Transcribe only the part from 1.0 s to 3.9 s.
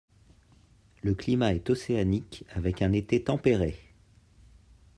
Le climat est océanique avec un été tempéré.